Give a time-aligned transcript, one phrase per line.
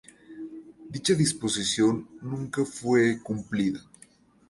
[0.89, 3.81] Dicha disposición nunca fue cumplida.